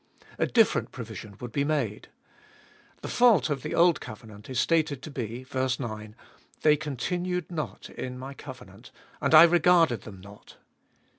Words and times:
A 0.39 0.47
different 0.47 0.91
provision 0.91 1.37
would 1.39 1.51
be 1.51 1.63
made. 1.63 2.07
The 3.03 3.07
fault 3.07 3.51
of 3.51 3.61
the 3.61 3.75
old 3.75 4.01
covenant 4.01 4.49
is 4.49 4.59
stated 4.59 5.03
to 5.03 5.11
be 5.11 5.43
(ver. 5.43 5.69
9): 5.77 6.15
They 6.63 6.75
continued 6.75 7.51
not 7.51 7.87
in 7.91 8.17
My 8.17 8.33
covenant, 8.33 8.89
and 9.21 9.35
I 9.35 9.43
regarded 9.43 10.01
them 10.01 10.19
not. 10.19 10.57